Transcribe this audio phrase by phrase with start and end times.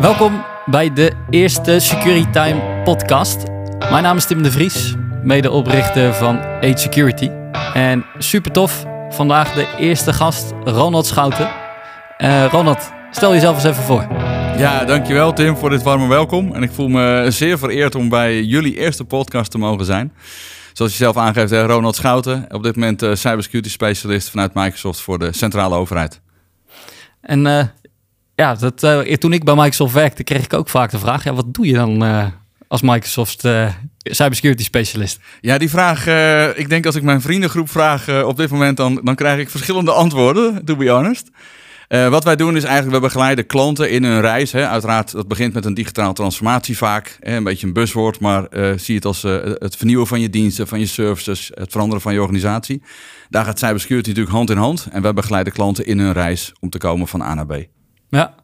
[0.00, 3.44] Welkom bij de eerste Security Time podcast.
[3.78, 7.30] Mijn naam is Tim de Vries, medeoprichter van Age Security.
[7.74, 11.50] En super tof, vandaag de eerste gast, Ronald Schouten.
[12.18, 14.06] Uh, Ronald, stel jezelf eens even voor.
[14.56, 16.54] Ja, dankjewel Tim voor dit warme welkom.
[16.54, 20.12] En ik voel me zeer vereerd om bij jullie eerste podcast te mogen zijn.
[20.72, 25.18] Zoals je zelf aangeeft, Ronald Schouten, op dit moment uh, cybersecurity specialist vanuit Microsoft voor
[25.18, 26.20] de centrale overheid.
[27.20, 27.62] En uh,
[28.38, 31.34] ja, dat, uh, toen ik bij Microsoft werkte, kreeg ik ook vaak de vraag: ja,
[31.34, 32.26] wat doe je dan uh,
[32.68, 33.68] als Microsoft uh,
[34.02, 35.20] cybersecurity specialist?
[35.40, 36.06] Ja, die vraag,
[36.56, 39.92] ik denk als ik mijn vriendengroep vraag op dit moment, dan, dan krijg ik verschillende
[39.92, 41.30] antwoorden, to be honest.
[41.88, 44.52] wat wij doen is eigenlijk, we begeleiden klanten in hun reis.
[44.52, 44.68] Hè.
[44.68, 47.16] Uiteraard, dat begint met een digitale transformatie vaak.
[47.20, 48.46] Hè, een beetje een buzzwoord, maar
[48.76, 52.20] zie het als het vernieuwen van je diensten, van je services, het veranderen van je
[52.20, 52.82] organisatie.
[53.28, 54.88] Daar gaat cybersecurity natuurlijk hand in hand.
[54.90, 57.77] En wij begeleiden klanten in hun reis om te komen van A naar B.
[58.08, 58.34] Ja,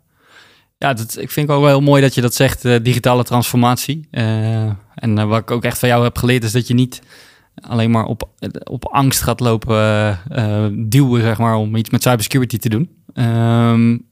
[0.78, 4.08] ja dat, ik vind ook wel heel mooi dat je dat zegt, uh, digitale transformatie.
[4.10, 4.62] Uh,
[4.94, 7.02] en uh, wat ik ook echt van jou heb geleerd, is dat je niet
[7.54, 8.28] alleen maar op,
[8.64, 10.18] op angst gaat lopen
[10.88, 12.90] duwen, zeg maar, om iets met cybersecurity te doen.
[13.14, 14.06] Um,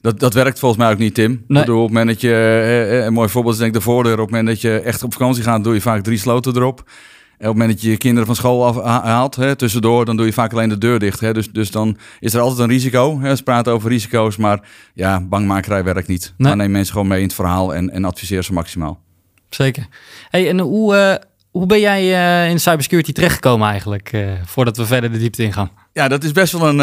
[0.00, 1.44] dat, dat werkt volgens mij ook niet, Tim.
[1.46, 1.60] Nee.
[1.62, 4.18] Bedoel, op het moment dat je, een mooi voorbeeld is denk ik de voordeur, op
[4.18, 6.90] het moment dat je echt op vakantie gaat, doe je vaak drie sloten erop.
[7.38, 10.32] Op het moment dat je je kinderen van school afhaalt, hè, tussendoor, dan doe je
[10.32, 11.20] vaak alleen de deur dicht.
[11.20, 11.32] Hè.
[11.32, 13.20] Dus, dus dan is er altijd een risico.
[13.20, 13.36] Hè.
[13.36, 14.60] Ze praten over risico's, maar
[14.94, 16.34] ja, bangmakerij werkt niet.
[16.36, 16.48] Nee.
[16.48, 19.00] Maar neem mensen gewoon mee in het verhaal en, en adviseer ze maximaal.
[19.48, 19.86] Zeker.
[20.28, 21.14] Hey, en hoe, uh,
[21.50, 25.70] hoe ben jij uh, in cybersecurity terechtgekomen eigenlijk, uh, voordat we verder de diepte ingaan?
[25.92, 26.78] Ja, dat is best wel een,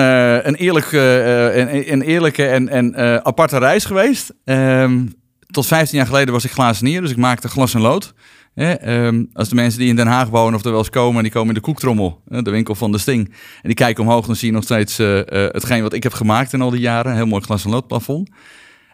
[0.48, 2.95] een, eerlijk, een, een, eerlijke en, en
[3.26, 4.33] aparte reis geweest.
[4.44, 5.14] Um,
[5.56, 8.14] tot 15 jaar geleden was ik glazenier, dus ik maakte glas en lood.
[8.56, 11.31] Um, als de mensen die in Den Haag wonen of er wel eens komen, die
[11.31, 13.28] komen in de koektrommel, de winkel van de Sting.
[13.28, 16.14] En die kijken omhoog, dan zie je nog steeds uh, uh, hetgeen wat ik heb
[16.14, 17.11] gemaakt in al die jaren.
[17.11, 18.30] Een heel mooi glas- en loodplafond.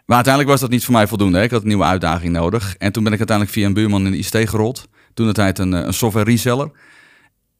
[0.06, 1.38] Maar uiteindelijk was dat niet voor mij voldoende.
[1.38, 1.44] Hè.
[1.44, 2.74] Ik had een nieuwe uitdaging nodig.
[2.78, 4.88] En toen ben ik uiteindelijk via een buurman in de ICT gerold.
[5.14, 6.70] Toen de tijd een, eh, een software reseller.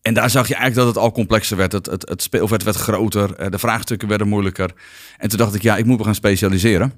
[0.03, 1.73] En daar zag je eigenlijk dat het al complexer werd.
[1.73, 4.71] Het, het, het speelveld werd groter, de vraagstukken werden moeilijker.
[5.19, 6.93] En toen dacht ik, ja, ik moet me gaan specialiseren.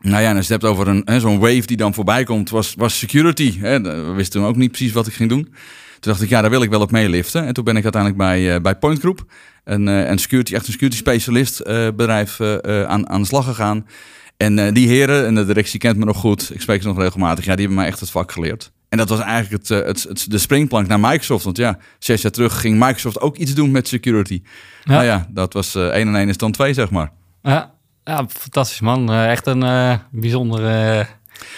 [0.00, 2.50] Nou ja, en als je het hebt over een, zo'n wave die dan voorbij komt,
[2.50, 3.58] was, was security.
[3.58, 3.80] Hè.
[3.80, 5.42] We wisten toen ook niet precies wat ik ging doen.
[6.00, 7.46] Toen dacht ik, ja, daar wil ik wel op meeliften.
[7.46, 9.24] En toen ben ik uiteindelijk bij, uh, bij Point Group,
[9.64, 13.86] een, uh, een security, echt een security specialist uh, bedrijf aan, aan de slag gegaan.
[14.36, 17.44] En die heren, en de directie kent me nog goed, ik spreek ze nog regelmatig,
[17.44, 18.72] ja, die hebben mij echt het vak geleerd.
[18.88, 21.44] En dat was eigenlijk het, het, het, de springplank naar Microsoft.
[21.44, 24.42] Want ja, zes jaar terug ging Microsoft ook iets doen met security.
[24.84, 24.92] Ja.
[24.92, 27.10] Nou ja, dat was één en één is dan twee, zeg maar.
[27.42, 27.74] Ja,
[28.06, 29.12] ja, fantastisch man.
[29.12, 30.98] Uh, echt een uh, bijzondere...
[30.98, 31.04] Uh...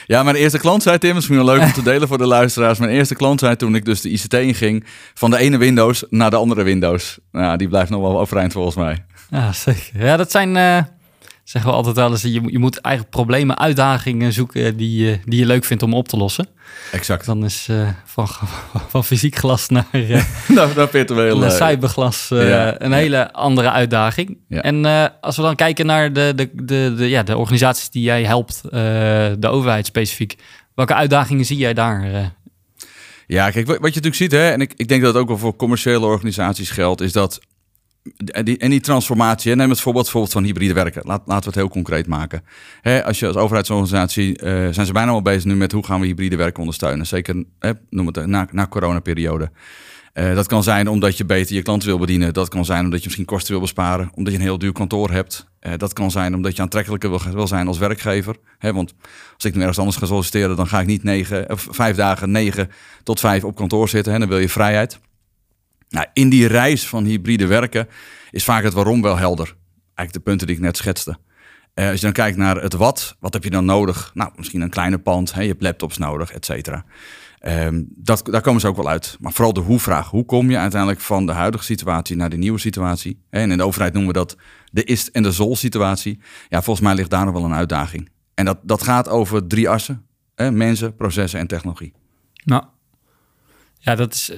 [0.06, 2.78] Ja, mijn eerste klant zei, Tim, misschien wel leuk om te delen voor de luisteraars.
[2.78, 6.30] Mijn eerste klant zei toen ik dus de ICT inging, van de ene Windows naar
[6.30, 7.18] de andere Windows.
[7.32, 9.04] Nou, die blijft nog wel overeind volgens mij.
[9.30, 10.04] Ja, zeker.
[10.04, 10.56] Ja, dat zijn
[11.48, 15.46] zeggen we altijd wel eens, je, je moet eigenlijk problemen, uitdagingen zoeken die, die je
[15.46, 16.48] leuk vindt om op te lossen.
[16.92, 17.26] Exact.
[17.26, 18.28] Dan is uh, van,
[18.92, 22.96] van fysiek glas naar, uh, nou, naar virtueel naar cyberglas uh, ja, een ja.
[22.96, 24.38] hele andere uitdaging.
[24.48, 24.62] Ja.
[24.62, 24.84] En
[25.20, 28.60] als we dan kijken naar de, de, de, de, ja, de organisaties die jij helpt,
[29.40, 30.36] de overheid specifiek,
[30.74, 32.32] welke uitdagingen zie jij daar?
[33.26, 35.38] Ja, kijk, wat je natuurlijk ziet, hè, en ik, ik denk dat het ook wel
[35.38, 37.40] voor commerciële organisaties geldt, is dat
[38.58, 41.02] en die, transformatie, neem het voorbeeld, van hybride werken.
[41.04, 42.42] Laat, laten we het heel concreet maken.
[43.04, 46.06] als je als overheidsorganisatie, uh, zijn ze bijna al bezig nu met hoe gaan we
[46.06, 47.06] hybride werken ondersteunen.
[47.06, 47.44] Zeker,
[47.90, 49.50] noem het na, na coronaperiode.
[50.14, 52.34] Uh, dat kan zijn omdat je beter je klanten wil bedienen.
[52.34, 54.10] Dat kan zijn omdat je misschien kosten wil besparen.
[54.14, 55.46] Omdat je een heel duur kantoor hebt.
[55.76, 58.36] Dat kan zijn omdat je aantrekkelijker wil, wil zijn als werkgever.
[58.60, 58.94] want
[59.34, 62.30] als ik nu ergens anders ga solliciteren, dan ga ik niet negen, of vijf dagen
[62.30, 62.70] negen
[63.02, 64.20] tot vijf op kantoor zitten.
[64.20, 64.98] Dan wil je vrijheid.
[65.88, 67.88] Nou, in die reis van hybride werken
[68.30, 69.56] is vaak het waarom wel helder.
[69.94, 71.18] Eigenlijk de punten die ik net schetste.
[71.74, 74.10] Uh, als je dan kijkt naar het wat, wat heb je dan nodig?
[74.14, 76.84] Nou, misschien een kleine pand, hè, je hebt laptops nodig, et cetera.
[77.46, 79.16] Um, dat, daar komen ze ook wel uit.
[79.20, 80.10] Maar vooral de hoe-vraag.
[80.10, 83.22] Hoe kom je uiteindelijk van de huidige situatie naar de nieuwe situatie?
[83.30, 84.36] En in de overheid noemen we dat
[84.72, 86.20] de is- en de zol-situatie.
[86.48, 88.10] Ja, volgens mij ligt daar nog wel een uitdaging.
[88.34, 90.06] En dat, dat gaat over drie assen.
[90.34, 91.92] Hè, mensen, processen en technologie.
[92.44, 92.64] Nou,
[93.78, 94.36] ja, dat is uh,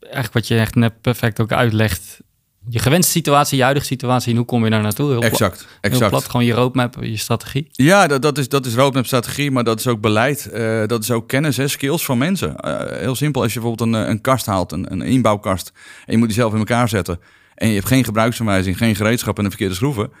[0.00, 2.20] eigenlijk wat je echt net perfect ook uitlegt.
[2.68, 5.10] Je gewenste situatie, je huidige situatie en hoe kom je daar naartoe?
[5.10, 6.00] Heel exact, exact.
[6.00, 7.68] Heel plat, gewoon je roadmap, je strategie.
[7.70, 10.50] Ja, dat, dat, is, dat is roadmap strategie, maar dat is ook beleid.
[10.52, 12.54] Uh, dat is ook kennis en skills van mensen.
[12.64, 15.72] Uh, heel simpel, als je bijvoorbeeld een, een kast haalt, een, een inbouwkast,
[16.06, 17.20] en je moet die zelf in elkaar zetten.
[17.54, 20.12] En je hebt geen gebruiksaanwijzing, geen gereedschap en de verkeerde schroeven.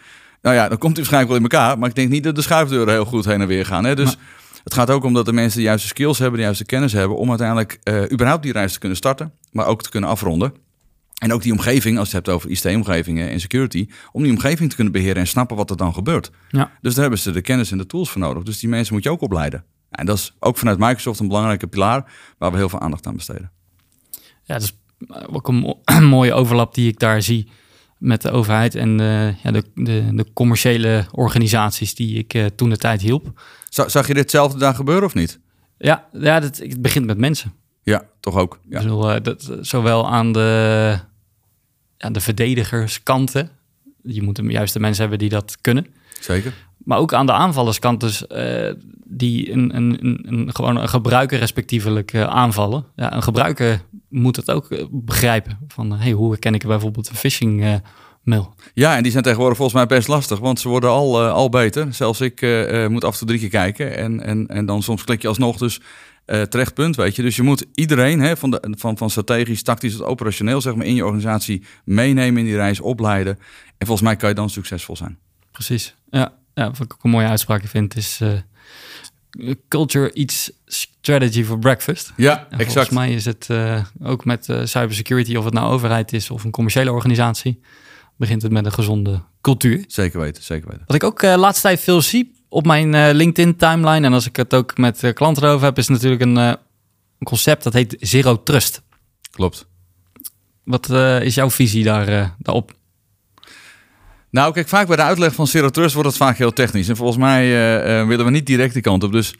[0.42, 1.78] Nou ja, dan komt hij waarschijnlijk wel in elkaar.
[1.78, 3.84] Maar ik denk niet dat de schuifdeuren heel goed heen en weer gaan.
[3.84, 3.94] Hè?
[3.94, 4.16] Dus...
[4.16, 4.16] Maar
[4.66, 7.16] het gaat ook om dat de mensen de juiste skills hebben, de juiste kennis hebben
[7.16, 10.54] om uiteindelijk uh, überhaupt die reis te kunnen starten, maar ook te kunnen afronden.
[11.18, 14.68] En ook die omgeving, als je het hebt over ICT-omgevingen en security, om die omgeving
[14.70, 16.30] te kunnen beheren en snappen wat er dan gebeurt.
[16.50, 16.70] Ja.
[16.80, 18.42] Dus daar hebben ze de kennis en de tools voor nodig.
[18.42, 19.64] Dus die mensen moet je ook opleiden.
[19.90, 23.16] En dat is ook vanuit Microsoft een belangrijke pilaar waar we heel veel aandacht aan
[23.16, 23.50] besteden.
[24.42, 24.76] Ja, dat is
[25.26, 25.76] ook een
[26.16, 27.48] mooie overlap die ik daar zie
[27.98, 32.70] met de overheid en eh, ja, de, de, de commerciële organisaties die ik eh, toen
[32.70, 33.40] de tijd hielp.
[33.68, 35.38] Za- Zag je ditzelfde daar gebeuren of niet?
[35.78, 37.52] Ja, ja dat, het begint met mensen.
[37.82, 38.58] Ja, toch ook.
[38.68, 38.76] Ja.
[38.76, 40.98] Ik bedoel, eh, dat, zowel aan de,
[41.96, 43.50] ja, de verdedigerskanten,
[44.02, 45.86] je moet de juiste mensen hebben die dat kunnen,
[46.20, 46.52] Zeker.
[46.78, 48.72] maar ook aan de aanvallerskant, dus eh,
[49.04, 52.84] die een, een, een, een, gewoon een gebruiker respectievelijk aanvallen.
[52.96, 55.58] Ja, een gebruiker moet het ook eh, begrijpen.
[55.68, 57.74] Van, hey, hoe herken ik bijvoorbeeld een phishing eh,
[58.22, 58.54] mail?
[58.74, 61.48] Ja, en die zijn tegenwoordig volgens mij best lastig, want ze worden al, eh, al
[61.48, 61.94] beter.
[61.94, 62.40] Zelfs ik
[62.88, 65.56] moet af en toe drie keer kijken en, en, en dan soms klik je alsnog.
[65.56, 65.80] Dus
[66.48, 67.22] terecht punt, weet je.
[67.22, 70.86] Dus je moet iedereen, hè, van, de, van, van strategisch, tactisch tot operationeel, zeg maar,
[70.86, 73.38] in je organisatie meenemen in die reis, opleiden.
[73.78, 75.18] En volgens mij kan je dan succesvol zijn.
[75.52, 75.94] Precies.
[76.10, 78.20] Ja, ja wat ik ook een mooie uitspraak vind is...
[79.68, 80.52] culture eats
[81.06, 82.12] strategy for breakfast.
[82.16, 86.12] Ja, En Volgens mij is het eh, ook met eh, cybersecurity, of het nou overheid
[86.12, 87.60] is of een commerciële organisatie,
[88.16, 89.84] begint het met een gezonde cultuur.
[89.86, 90.84] Zeker weten, zeker weten.
[90.86, 94.26] Wat ik ook de laatste tijd veel zie op mijn eh, LinkedIn timeline, en als
[94.26, 96.52] ik het ook met eh, klanten erover heb, is natuurlijk een, eh,
[97.24, 98.82] concept dat heet Zero Trust.
[99.30, 99.66] Klopt.
[100.64, 102.74] Wat eh, is jouw visie daar, eh, daarop?
[104.30, 106.88] Nou, kijk, vaak bij de uitleg van Zero Trust wordt het vaak heel technisch.
[106.88, 109.12] En volgens mij eh, eh, willen we niet direct die kant op.
[109.12, 109.34] Dus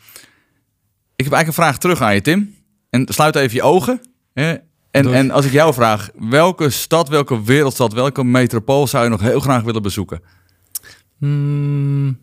[1.17, 2.55] ik heb eigenlijk een vraag terug aan je, Tim.
[2.91, 4.01] En sluit even je ogen.
[4.33, 4.57] Hè?
[4.91, 9.11] En, Doe en als ik jou vraag, welke stad, welke wereldstad, welke metropool zou je
[9.11, 10.21] nog heel graag willen bezoeken?
[11.19, 12.19] Hmm,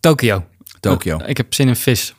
[0.00, 0.46] Tokio.
[0.80, 1.20] Tokio.
[1.26, 2.14] Ik heb zin in vis.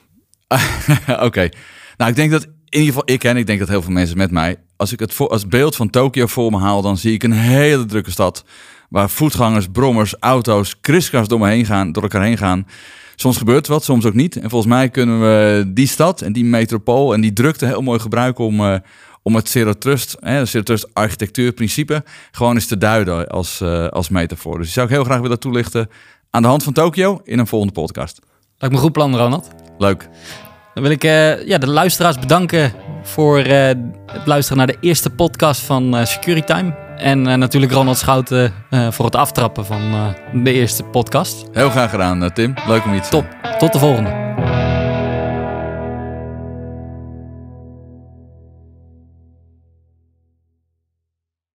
[1.27, 1.50] Oké.
[1.97, 4.18] Nou, ik denk dat in ieder geval ik en ik denk dat heel veel mensen
[4.18, 7.13] met mij, als ik het voor, als beeld van Tokio voor me haal, dan zie
[7.13, 8.44] ik een hele drukke stad
[8.89, 12.68] waar voetgangers, brommers, auto's, kriskras door me heen gaan, door elkaar heen gaan.
[13.16, 14.36] Soms gebeurt wat, soms ook niet.
[14.36, 18.00] En volgens mij kunnen we die stad en die metropool en die drukte heel mooi
[18.00, 18.76] gebruiken om, eh,
[19.22, 23.88] om het Zero Trust, hè, het Zero Trust architectuurprincipe, gewoon eens te duiden als, eh,
[23.88, 24.58] als metafoor.
[24.58, 25.90] Dus die zou ik heel graag willen toelichten
[26.30, 28.20] aan de hand van Tokio in een volgende podcast.
[28.58, 29.48] Lijkt me goed plan, Ronald.
[29.78, 30.10] Leuk.
[30.74, 32.74] Dan wil ik eh, ja, de luisteraars bedanken
[33.04, 36.85] voor het luisteren naar de eerste podcast van Security Time.
[36.97, 41.45] En eh, natuurlijk Ronald Schouten eh, voor het aftrappen van eh, de eerste podcast.
[41.51, 42.53] Heel graag gedaan, eh, Tim.
[42.68, 43.09] Leuk om iets.
[43.09, 43.25] Top.
[43.57, 44.09] Tot de volgende.